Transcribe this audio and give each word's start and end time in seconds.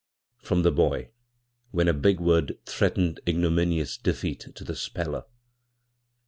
from 0.39 0.63
the 0.63 0.71
boy 0.71 1.11
when 1.69 1.87
a 1.87 1.93
big 1.93 2.19
word 2.19 2.57
threatened 2.65 3.19
ignominious 3.27 3.97
defeat 3.99 4.47
to 4.55 4.63
the 4.63 4.75
speller. 4.75 5.25